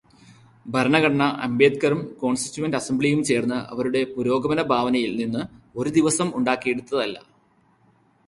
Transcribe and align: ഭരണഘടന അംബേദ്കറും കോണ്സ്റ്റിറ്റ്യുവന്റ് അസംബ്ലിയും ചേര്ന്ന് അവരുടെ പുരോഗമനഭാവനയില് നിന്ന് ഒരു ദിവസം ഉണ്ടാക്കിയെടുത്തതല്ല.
ഭരണഘടന 0.65 1.23
അംബേദ്കറും 1.47 1.99
കോണ്സ്റ്റിറ്റ്യുവന്റ് 2.21 2.77
അസംബ്ലിയും 2.79 3.21
ചേര്ന്ന് 3.23 3.59
അവരുടെ 3.73 4.01
പുരോഗമനഭാവനയില് 4.15 5.13
നിന്ന് 5.19 5.43
ഒരു 5.79 5.89
ദിവസം 5.89 6.27
ഉണ്ടാക്കിയെടുത്തതല്ല. 6.39 7.17